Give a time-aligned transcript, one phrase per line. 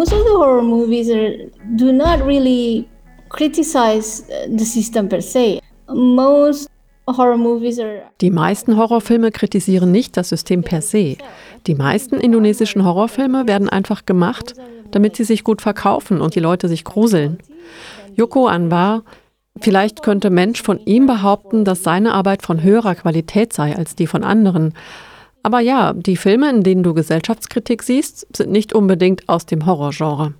[0.00, 1.30] most of the horror movies are,
[1.76, 2.88] do not really
[3.28, 5.60] criticize the system per se.
[5.88, 6.68] Most
[8.20, 11.16] die meisten Horrorfilme kritisieren nicht das System per se.
[11.66, 14.54] Die meisten indonesischen Horrorfilme werden einfach gemacht,
[14.92, 17.38] damit sie sich gut verkaufen und die Leute sich gruseln.
[18.14, 19.02] Joko Anwar,
[19.60, 24.06] vielleicht könnte Mensch von ihm behaupten, dass seine Arbeit von höherer Qualität sei als die
[24.06, 24.72] von anderen.
[25.42, 30.34] Aber ja, die Filme, in denen du Gesellschaftskritik siehst, sind nicht unbedingt aus dem Horrorgenre.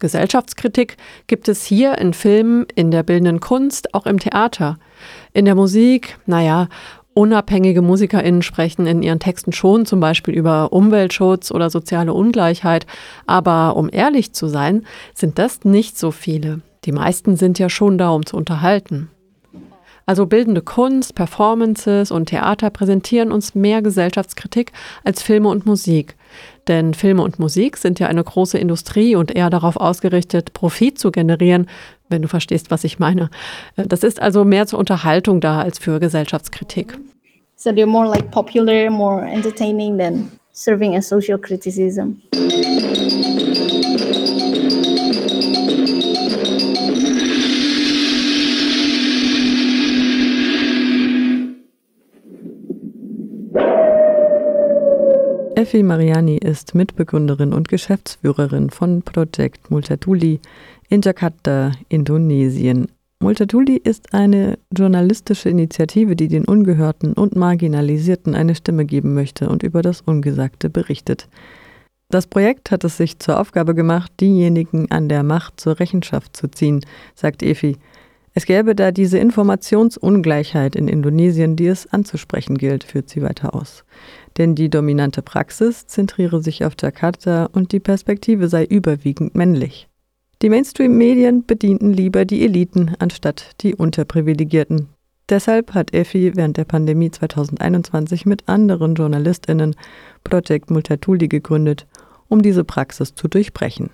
[0.00, 4.78] Gesellschaftskritik gibt es hier in Filmen, in der bildenden Kunst, auch im Theater.
[5.32, 6.68] In der Musik, naja,
[7.14, 12.86] unabhängige MusikerInnen sprechen in ihren Texten schon zum Beispiel über Umweltschutz oder soziale Ungleichheit.
[13.26, 16.60] Aber um ehrlich zu sein, sind das nicht so viele.
[16.84, 19.10] Die meisten sind ja schon da, um zu unterhalten.
[20.08, 24.72] Also bildende Kunst, Performances und Theater präsentieren uns mehr Gesellschaftskritik
[25.04, 26.16] als Filme und Musik.
[26.66, 31.10] Denn Filme und Musik sind ja eine große Industrie und eher darauf ausgerichtet, Profit zu
[31.10, 31.68] generieren,
[32.08, 33.28] wenn du verstehst, was ich meine.
[33.76, 36.98] Das ist also mehr zur Unterhaltung da als für Gesellschaftskritik.
[37.56, 42.22] So they're more like popular, more entertaining than serving a social criticism.
[55.58, 60.38] Effi Mariani ist Mitbegründerin und Geschäftsführerin von Project Multatuli
[60.88, 62.86] in Jakarta, Indonesien.
[63.18, 69.64] Multatuli ist eine journalistische Initiative, die den Ungehörten und Marginalisierten eine Stimme geben möchte und
[69.64, 71.28] über das Ungesagte berichtet.
[72.08, 76.46] Das Projekt hat es sich zur Aufgabe gemacht, diejenigen an der Macht zur Rechenschaft zu
[76.46, 76.82] ziehen,
[77.16, 77.78] sagt Efi.
[78.32, 83.82] Es gäbe da diese Informationsungleichheit in Indonesien, die es anzusprechen gilt, führt sie weiter aus.
[84.38, 89.88] Denn die dominante Praxis zentriere sich auf Jakarta und die Perspektive sei überwiegend männlich.
[90.40, 94.88] Die Mainstream-Medien bedienten lieber die Eliten anstatt die Unterprivilegierten.
[95.28, 99.74] Deshalb hat Effi während der Pandemie 2021 mit anderen JournalistInnen
[100.22, 101.86] Project Multatuli gegründet,
[102.28, 103.90] um diese Praxis zu durchbrechen.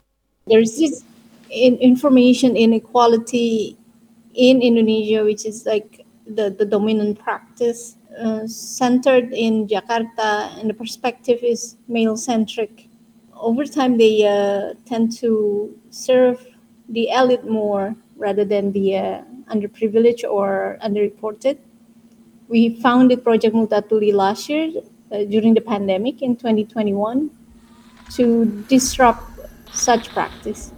[0.47, 1.03] There's this
[1.49, 3.77] information inequality
[4.35, 10.75] in Indonesia, which is like the, the dominant practice, uh, centered in Jakarta, and the
[10.75, 12.89] perspective is male centric.
[13.35, 16.47] Over time, they uh, tend to serve
[16.89, 21.59] the elite more rather than the uh, underprivileged or underreported.
[22.49, 24.71] We founded Project Multatuli last year
[25.11, 27.31] uh, during the pandemic in 2021
[28.13, 29.25] to disrupt
[29.73, 30.74] such practice.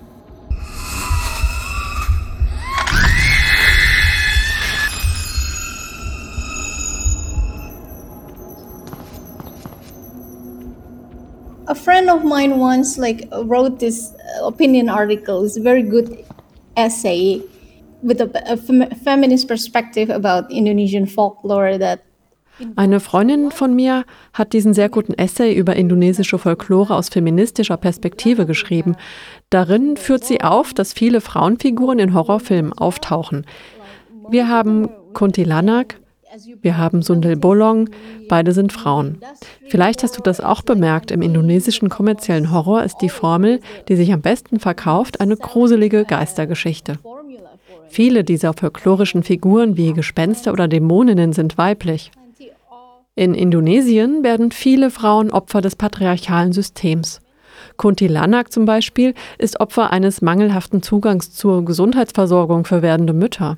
[11.68, 14.12] A friend of mine once like wrote this
[14.42, 15.44] opinion article.
[15.44, 16.24] It's a very good
[16.76, 17.42] essay
[18.02, 22.00] with a, a fem feminist perspective about Indonesian folklore that
[22.74, 28.46] eine Freundin von mir hat diesen sehr guten Essay über indonesische Folklore aus feministischer Perspektive
[28.46, 28.96] geschrieben.
[29.50, 33.44] Darin führt sie auf, dass viele Frauenfiguren in Horrorfilmen auftauchen.
[34.30, 36.00] Wir haben Kuntilanak,
[36.60, 37.88] wir haben Sundel Bolong,
[38.28, 39.18] beide sind Frauen.
[39.68, 44.12] Vielleicht hast du das auch bemerkt, im indonesischen kommerziellen Horror ist die Formel, die sich
[44.12, 46.98] am besten verkauft, eine gruselige Geistergeschichte.
[47.88, 52.10] Viele dieser folklorischen Figuren wie Gespenster oder Dämoninnen sind weiblich.
[53.14, 57.20] In Indonesien werden viele Frauen Opfer des patriarchalen Systems.
[57.76, 63.56] Kuntilanak zum Beispiel ist Opfer eines mangelhaften Zugangs zur Gesundheitsversorgung für werdende Mütter.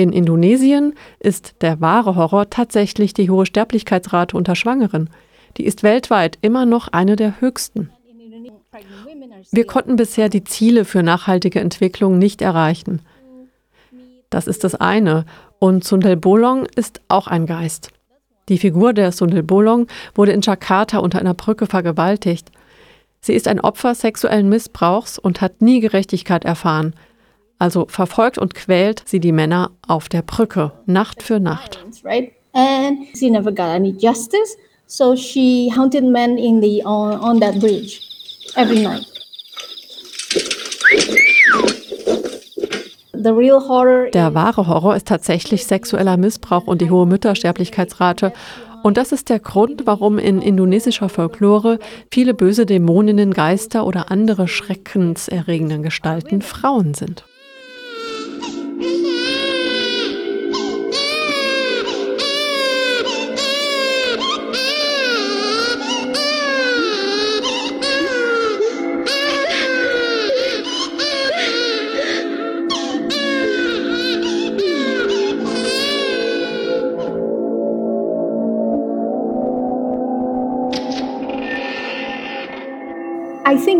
[0.00, 5.10] In Indonesien ist der wahre Horror tatsächlich die hohe Sterblichkeitsrate unter Schwangeren.
[5.58, 7.90] Die ist weltweit immer noch eine der höchsten.
[9.50, 13.02] Wir konnten bisher die Ziele für nachhaltige Entwicklung nicht erreichen.
[14.30, 15.26] Das ist das eine.
[15.58, 17.90] Und Sundel Bolong ist auch ein Geist.
[18.48, 22.50] Die Figur der Sundel Bolong wurde in Jakarta unter einer Brücke vergewaltigt.
[23.20, 26.94] Sie ist ein Opfer sexuellen Missbrauchs und hat nie Gerechtigkeit erfahren.
[27.60, 31.78] Also verfolgt und quält sie die Männer auf der Brücke, Nacht für Nacht.
[32.52, 37.60] And she never got any justice, so she hunted men in the on, on that
[37.60, 38.00] bridge
[38.56, 39.06] every night.
[43.12, 48.32] Der wahre Horror ist tatsächlich sexueller Missbrauch und die hohe Müttersterblichkeitsrate.
[48.82, 51.78] Und das ist der Grund, warum in indonesischer Folklore
[52.10, 57.24] viele böse Dämoninnen, Geister oder andere schreckenserregenden Gestalten Frauen sind.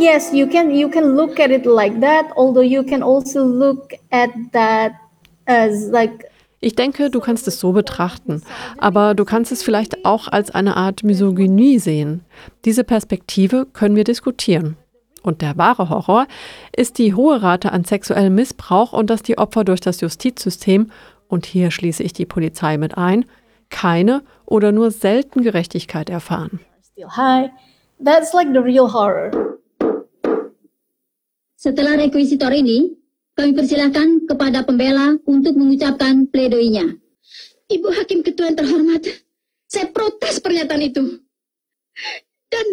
[0.00, 2.26] Think yes, you can you can look at it like that.
[2.36, 4.92] Although you can also look at that
[5.46, 6.26] as like
[6.62, 8.42] Ich denke, du kannst es so betrachten,
[8.76, 12.22] aber du kannst es vielleicht auch als eine Art Misogynie sehen.
[12.66, 14.76] Diese Perspektive können wir diskutieren.
[15.22, 16.26] Und der wahre Horror
[16.76, 20.90] ist die hohe Rate an sexuellem Missbrauch und dass die Opfer durch das Justizsystem,
[21.28, 23.24] und hier schließe ich die Polizei mit ein,
[23.70, 26.60] keine oder nur selten Gerechtigkeit erfahren.
[26.92, 27.50] still high.
[28.00, 29.59] That's like the real horror.
[31.60, 32.96] Setelah rekuisitor ini,
[33.36, 36.88] kami persilahkan kepada pembela untuk mengucapkan pledoinya.
[37.68, 39.04] Ibu Hakim Ketua yang terhormat,
[39.68, 41.20] saya protes pernyataan itu.
[42.48, 42.64] Dan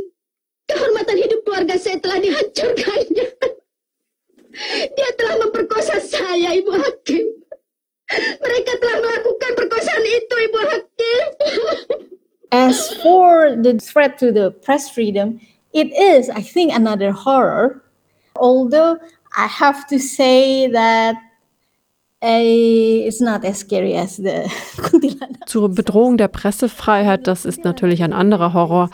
[0.71, 3.27] kehormatan hidup keluarga saya telah dihancurkannya.
[4.95, 7.43] Dia telah memperkosa saya, Ibu Hakim.
[8.39, 11.23] Mereka telah melakukan perkosaan itu, Ibu Hakim.
[12.55, 15.43] As for the threat to the press freedom,
[15.75, 17.83] it is, I think, another horror.
[18.39, 18.97] Although
[19.37, 21.15] I have to say that
[22.21, 25.47] eh, it's not as scary as the Kuntilanak.
[25.47, 28.89] Zur Bedrohung der Pressefreiheit, das ist natürlich ein anderer Horror,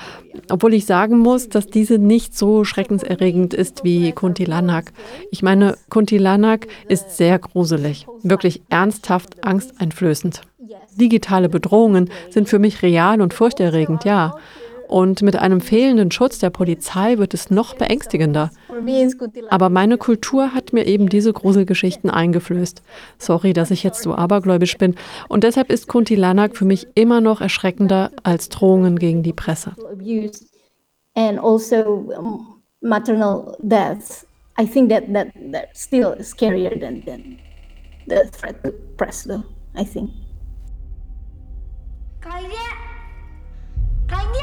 [0.49, 4.91] obwohl ich sagen muss, dass diese nicht so schreckenserregend ist wie Kuntilanak.
[5.31, 10.41] Ich meine, Kuntilanak ist sehr gruselig, wirklich ernsthaft angsteinflößend.
[10.95, 14.35] Digitale Bedrohungen sind für mich real und furchterregend, ja.
[14.93, 18.51] Und mit einem fehlenden Schutz der Polizei wird es noch beängstigender.
[19.49, 22.83] Aber meine Kultur hat mir eben diese Gruselgeschichten eingeflößt.
[23.17, 24.93] Sorry, dass ich jetzt so abergläubisch bin.
[25.29, 29.73] Und deshalb ist Kuntilanak für mich immer noch erschreckender als Drohungen gegen die Presse.
[31.15, 34.25] and also maternal deaths.
[34.57, 37.39] I think that that that's still scarier than than
[38.07, 39.43] the threat to press, though.
[39.75, 40.11] I think.
[42.21, 42.49] Claudia!
[44.07, 44.42] Claudia!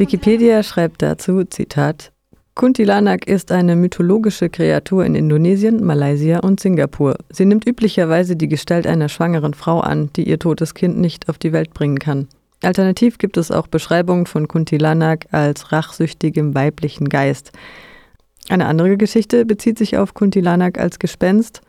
[0.00, 2.10] Wikipedia schreibt dazu, Zitat,
[2.54, 7.16] Kuntilanak ist eine mythologische Kreatur in Indonesien, Malaysia und Singapur.
[7.28, 11.36] Sie nimmt üblicherweise die Gestalt einer schwangeren Frau an, die ihr totes Kind nicht auf
[11.36, 12.28] die Welt bringen kann.
[12.62, 17.52] Alternativ gibt es auch Beschreibungen von Kuntilanak als rachsüchtigem weiblichen Geist.
[18.48, 21.60] Eine andere Geschichte bezieht sich auf Kuntilanak als Gespenst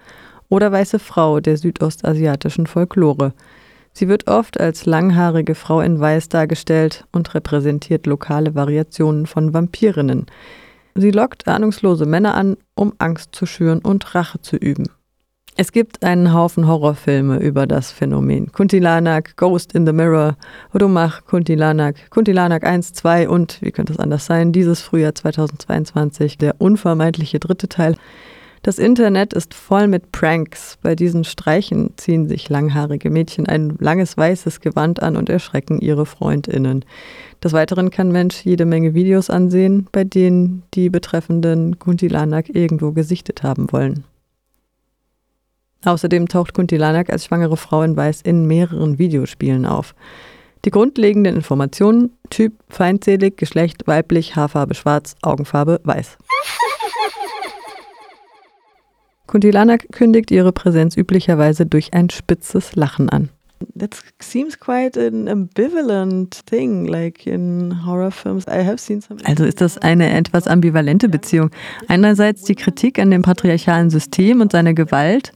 [0.48, 3.34] oder weiße Frau der südostasiatischen Folklore.
[3.94, 10.26] Sie wird oft als langhaarige Frau in Weiß dargestellt und repräsentiert lokale Variationen von Vampirinnen.
[10.96, 14.88] Sie lockt ahnungslose Männer an, um Angst zu schüren und Rache zu üben.
[15.58, 18.54] Es gibt einen Haufen Horrorfilme über das Phänomen.
[18.54, 20.38] Kuntilanak, Ghost in the Mirror,
[20.74, 26.56] Rumach, Kuntilanak, Kuntilanak 1, 2 und, wie könnte es anders sein, dieses Frühjahr 2022, der
[26.60, 27.96] unvermeidliche dritte Teil.
[28.64, 30.78] Das Internet ist voll mit Pranks.
[30.84, 36.06] Bei diesen Streichen ziehen sich langhaarige Mädchen ein langes weißes Gewand an und erschrecken ihre
[36.06, 36.86] Freundinnen.
[37.44, 43.42] Des Weiteren kann Mensch jede Menge Videos ansehen, bei denen die betreffenden Kuntilanak irgendwo gesichtet
[43.42, 44.04] haben wollen.
[45.84, 49.96] Außerdem taucht Kuntilanak als schwangere Frau in Weiß in mehreren Videospielen auf.
[50.66, 56.20] Die grundlegenden Informationen: Typ feindselig, Geschlecht weiblich, Haarfarbe schwarz, Augenfarbe weiß.
[59.32, 63.30] Kuntilanak kündigt ihre Präsenz üblicherweise durch ein spitzes Lachen an.
[63.80, 68.46] That seems quite an ambivalent thing, like in horror films.
[68.48, 69.22] I have seen some.
[69.24, 71.50] Also ist das eine etwas ambivalente Beziehung.
[71.88, 75.32] Einerseits die Kritik an dem patriarchalen System und seiner Gewalt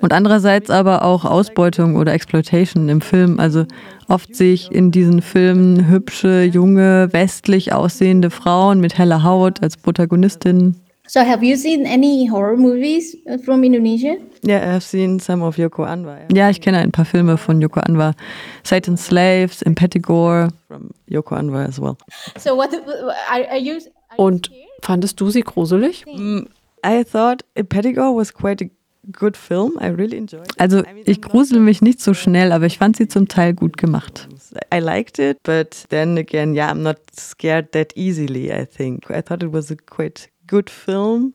[0.00, 3.38] und andererseits aber auch Ausbeutung oder Exploitation im Film.
[3.38, 3.66] Also
[4.08, 9.76] oft sehe ich in diesen Filmen hübsche, junge, westlich aussehende Frauen mit heller Haut als
[9.76, 10.80] Protagonistinnen.
[11.06, 14.16] So, have you seen any horror movies uh, from Indonesia?
[14.42, 16.26] Yeah, I have seen some of Yoko Anwar.
[16.34, 18.14] Ja, ich kenne ein paar Filme von Yoko Anwar.
[18.62, 21.98] Satan's Slaves, Impetigore, from Yoko Anwar as well.
[22.38, 23.80] So, what are, are you?
[24.16, 26.06] Und fandest du sie gruselig?
[26.06, 26.46] Mm,
[26.82, 28.70] I thought Impetigore was quite a
[29.12, 29.78] good film.
[29.82, 30.58] I really enjoyed it.
[30.58, 34.26] Also, ich grusel mich nicht so schnell, aber ich fand sie zum Teil gut gemacht.
[34.72, 39.10] I liked it, but then again, yeah, I'm not scared that easily, I think.
[39.10, 41.34] I thought it was a quite good film.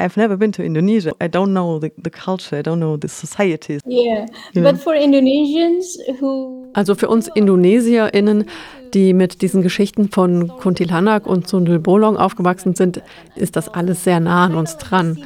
[0.00, 1.12] I've never been to Indonesia.
[1.20, 3.80] I don't know the, the culture, I don't know the societies.
[3.86, 4.62] Yeah, Yeah.
[4.72, 8.46] but for Indonesians who Also für uns IndonesierInnen,
[8.92, 13.02] die mit diesen Geschichten von Kuntilanak und Sundel Bolong aufgewachsen sind,
[13.36, 15.22] ist das alles sehr nah an uns dran.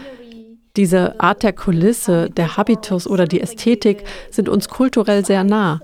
[0.76, 5.80] Diese Art der Kulisse, der Habitus oder die Ästhetik sind uns kulturell sehr nah.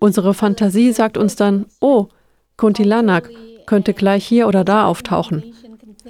[0.00, 2.06] Unsere Fantasie sagt uns dann, oh,
[2.56, 3.30] Kuntilanak
[3.66, 5.44] könnte gleich hier oder da auftauchen.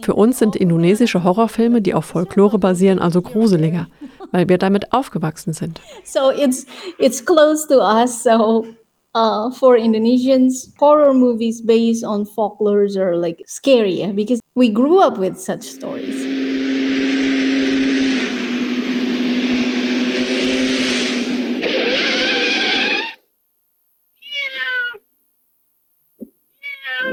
[0.03, 3.87] Für uns sind indonesische Horrorfilme, die auf Folklore basieren, also gruseliger,
[4.33, 5.81] weil wir damit aufgewachsen sind.
[6.05, 6.67] so it's
[6.99, 8.67] it's close to us so
[9.15, 15.19] uh, for indonesians horror movies based on folklores are like scary because we grew up
[15.19, 16.27] with such stories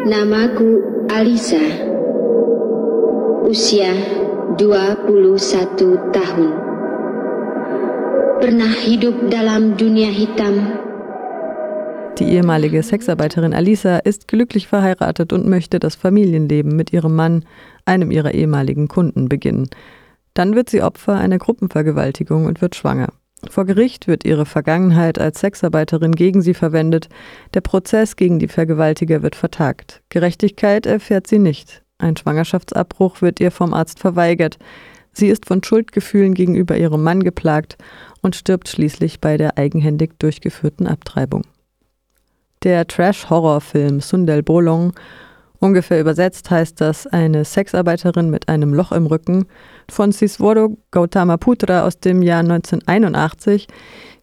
[0.09, 0.67] Namaku
[1.09, 1.61] Alisa.
[3.49, 3.97] Usia
[4.61, 6.49] 21 tahun.
[8.37, 10.77] Pernah hidup dalam dunia hitam
[12.19, 17.43] Die ehemalige Sexarbeiterin Alisa ist glücklich verheiratet und möchte das Familienleben mit ihrem Mann,
[17.85, 19.67] einem ihrer ehemaligen Kunden, beginnen.
[20.35, 23.09] Dann wird sie Opfer einer Gruppenvergewaltigung und wird schwanger.
[23.49, 27.09] Vor Gericht wird ihre Vergangenheit als Sexarbeiterin gegen sie verwendet.
[27.55, 30.03] Der Prozess gegen die Vergewaltiger wird vertagt.
[30.09, 31.81] Gerechtigkeit erfährt sie nicht.
[31.99, 34.57] Ein Schwangerschaftsabbruch wird ihr vom Arzt verweigert.
[35.11, 37.77] Sie ist von Schuldgefühlen gegenüber ihrem Mann geplagt
[38.21, 41.43] und stirbt schließlich bei der eigenhändig durchgeführten Abtreibung.
[42.63, 44.93] Der Trash-Horrorfilm Sundel Bolong,
[45.59, 49.45] ungefähr übersetzt heißt das eine Sexarbeiterin mit einem Loch im Rücken,
[49.89, 53.67] von Siswodo Gautama Putra aus dem Jahr 1981,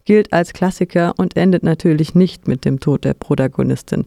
[0.06, 4.06] gilt als Klassiker und endet natürlich nicht mit dem Tod der Protagonistin.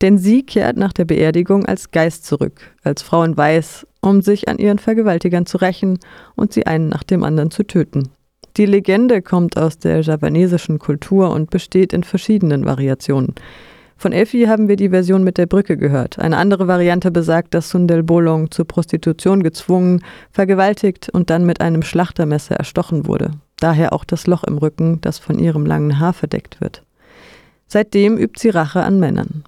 [0.00, 4.48] Denn sie kehrt nach der Beerdigung als Geist zurück, als Frau in Weiß, um sich
[4.48, 5.98] an ihren Vergewaltigern zu rächen
[6.36, 8.10] und sie einen nach dem anderen zu töten.
[8.56, 13.34] Die Legende kommt aus der javanesischen Kultur und besteht in verschiedenen Variationen.
[13.96, 16.20] Von Effi haben wir die Version mit der Brücke gehört.
[16.20, 21.82] Eine andere Variante besagt, dass Sundel Bolong zur Prostitution gezwungen, vergewaltigt und dann mit einem
[21.82, 23.32] Schlachtermesser erstochen wurde.
[23.58, 26.84] Daher auch das Loch im Rücken, das von ihrem langen Haar verdeckt wird.
[27.66, 29.42] Seitdem übt sie Rache an Männern.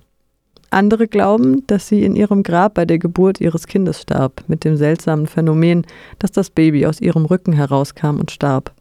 [0.70, 4.76] Andere glauben, dass sie in ihrem Grab bei der Geburt ihres Kindes starb, mit dem
[4.76, 5.84] seltsamen Phänomen,
[6.20, 8.72] dass das Baby aus ihrem Rücken herauskam und starb.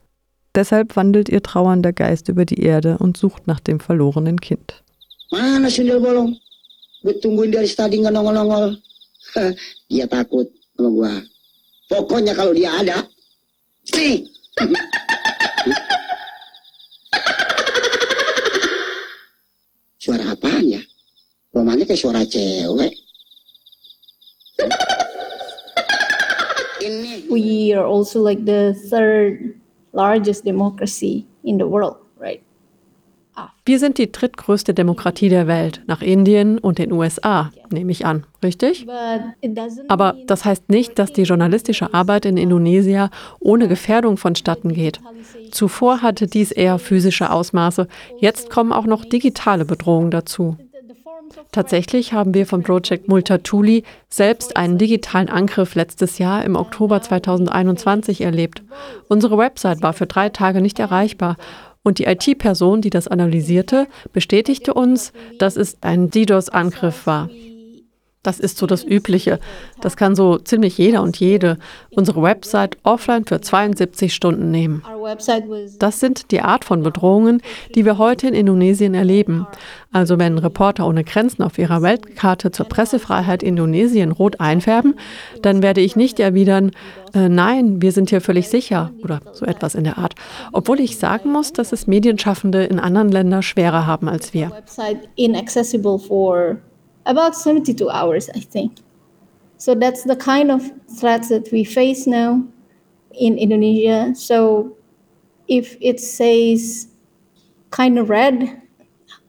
[0.53, 4.83] Deshalb wandelt ihr trauernder Geist über die Erde und sucht nach dem verlorenen Kind.
[5.31, 6.37] Mana sundel bolong?
[7.01, 8.77] Gue tungguin dari tadi nggak nongol-nongol.
[9.89, 11.21] Dia takut sama gua.
[11.89, 13.01] Pokoknya kalau dia ada,
[13.97, 14.25] nih.
[19.99, 20.48] Suara apaan
[21.59, 21.65] ya?
[21.65, 22.95] Romannya kayak suara cewek.
[27.29, 29.59] We are also like the third
[29.93, 32.41] largest democracy in the world right
[33.65, 38.25] Wir sind die drittgrößte Demokratie der Welt, nach Indien und den USA, nehme ich an,
[38.43, 38.85] richtig?
[38.85, 43.67] but it doesn't Aber mean das heißt nicht, dass die journalistische Arbeit in Indonesien ohne
[43.67, 44.99] Gefährdung vonstatten geht.
[45.51, 47.87] Zuvor hatte dies eher physische Ausmaße.
[48.19, 50.57] Jetzt kommen auch noch digitale Bedrohungen dazu.
[51.51, 58.21] Tatsächlich haben wir vom Project Multatuli selbst einen digitalen Angriff letztes Jahr im Oktober 2021
[58.21, 58.61] erlebt.
[59.07, 61.37] Unsere Website war für drei Tage nicht erreichbar
[61.83, 67.29] und die IT-Person, die das analysierte, bestätigte uns, dass es ein DDoS-Angriff war.
[68.21, 69.39] Das ist so das Übliche.
[69.79, 71.57] Das kann so ziemlich jeder und jede
[71.91, 74.83] unsere Website offline für 72 Stunden nehmen.
[75.79, 77.41] Das sind die Art von Bedrohungen,
[77.75, 79.47] die wir heute in Indonesien erleben.
[79.93, 84.95] Also wenn Reporter ohne Grenzen auf ihrer Weltkarte zur Pressefreiheit Indonesien rot einfärben,
[85.41, 86.71] dann werde ich nicht erwidern,
[87.13, 90.15] äh, nein, wir sind hier völlig sicher oder so etwas in der Art.
[90.51, 94.51] Obwohl ich sagen muss, dass es Medienschaffende in anderen Ländern schwerer haben als wir.
[97.09, 98.77] About 72 hours i think.
[99.57, 102.45] So that's the kind of threats that we face now
[103.11, 104.15] in indonesia.
[104.15, 104.77] So
[105.47, 106.87] if it says
[107.71, 108.61] kind of red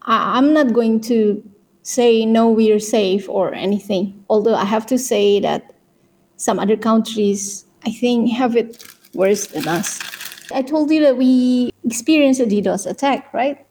[0.02, 1.42] i'm not going to
[1.82, 4.22] say no we're safe or anything.
[4.28, 5.74] Although i have to say that
[6.36, 8.84] some other countries i think have it
[9.14, 9.98] worse than us.
[10.52, 13.66] I told you that we experienced a ddos attack right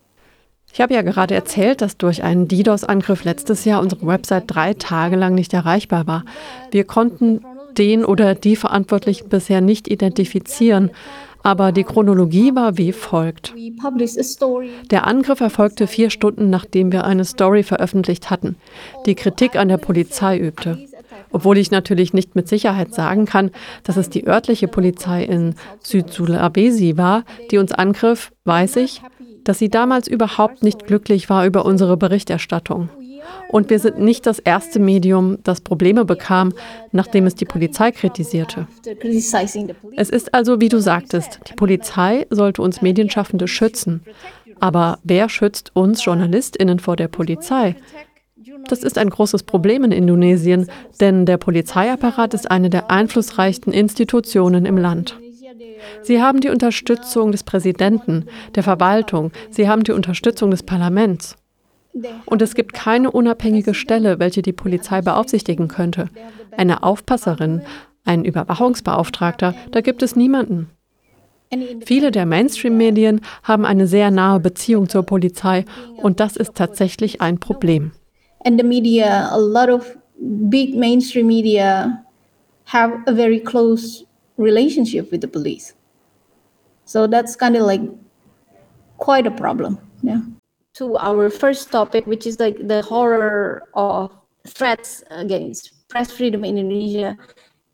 [0.71, 5.15] Ich habe ja gerade erzählt, dass durch einen DDoS-Angriff letztes Jahr unsere Website drei Tage
[5.15, 6.23] lang nicht erreichbar war.
[6.71, 7.41] Wir konnten
[7.77, 10.91] den oder die Verantwortlichen bisher nicht identifizieren,
[11.43, 13.53] aber die Chronologie war wie folgt.
[14.91, 18.55] Der Angriff erfolgte vier Stunden, nachdem wir eine Story veröffentlicht hatten,
[19.05, 20.77] die Kritik an der Polizei übte.
[21.31, 23.51] Obwohl ich natürlich nicht mit Sicherheit sagen kann,
[23.83, 29.01] dass es die örtliche Polizei in Süd-Sulawesi war, die uns angriff, weiß ich,
[29.43, 32.89] dass sie damals überhaupt nicht glücklich war über unsere Berichterstattung.
[33.49, 36.53] Und wir sind nicht das erste Medium, das Probleme bekam,
[36.91, 38.67] nachdem es die Polizei kritisierte.
[39.95, 44.03] Es ist also, wie du sagtest, die Polizei sollte uns Medienschaffende schützen.
[44.59, 47.75] Aber wer schützt uns Journalistinnen vor der Polizei?
[48.67, 50.69] Das ist ein großes Problem in Indonesien,
[50.99, 55.17] denn der Polizeiapparat ist eine der einflussreichsten Institutionen im Land.
[56.01, 58.25] Sie haben die Unterstützung des Präsidenten,
[58.55, 61.35] der Verwaltung, sie haben die Unterstützung des Parlaments.
[62.25, 66.09] Und es gibt keine unabhängige Stelle, welche die Polizei beaufsichtigen könnte.
[66.55, 67.61] Eine Aufpasserin,
[68.05, 70.69] ein Überwachungsbeauftragter, da gibt es niemanden.
[71.83, 75.65] Viele der Mainstream-Medien haben eine sehr nahe Beziehung zur Polizei
[75.97, 77.91] und das ist tatsächlich ein Problem.
[78.45, 82.03] And the media, a lot of big mainstream media
[82.65, 84.05] have a very close
[84.39, 85.73] relationship with the police.
[86.85, 87.81] So that's kind of like
[88.97, 89.77] quite a problem.
[90.01, 90.21] Yeah.
[90.75, 94.11] To our first topic, which is like the horror of
[94.47, 97.17] threats against press freedom in Indonesia.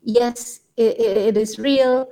[0.02, 2.08] Yes, it, it is real.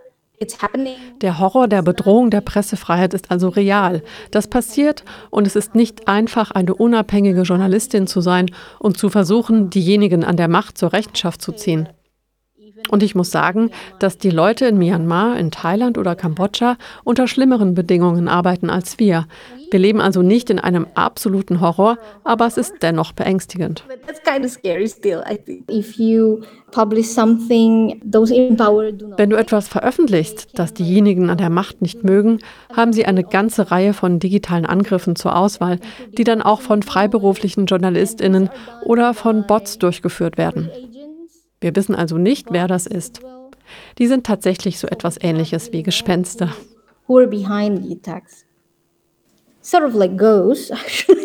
[1.22, 4.02] Der Horror der Bedrohung der Pressefreiheit ist also real.
[4.32, 9.70] Das passiert und es ist nicht einfach, eine unabhängige Journalistin zu sein und zu versuchen,
[9.70, 11.88] diejenigen an der Macht zur Rechenschaft zu ziehen.
[12.88, 17.74] Und ich muss sagen, dass die Leute in Myanmar, in Thailand oder Kambodscha unter schlimmeren
[17.74, 19.26] Bedingungen arbeiten als wir.
[19.70, 23.84] Wir leben also nicht in einem absoluten Horror, aber es ist dennoch beängstigend.
[29.16, 32.38] Wenn du etwas veröffentlichst, das diejenigen an der Macht nicht mögen,
[32.72, 35.80] haben sie eine ganze Reihe von digitalen Angriffen zur Auswahl,
[36.16, 38.50] die dann auch von freiberuflichen Journalistinnen
[38.84, 40.70] oder von Bots durchgeführt werden.
[41.64, 43.20] Wir wissen also nicht, wer das ist.
[43.96, 46.54] Die sind tatsächlich so etwas ähnliches wie Gespenster.
[47.06, 48.44] Who are behind the attacks?
[49.62, 51.24] Sort of like ghosts, actually.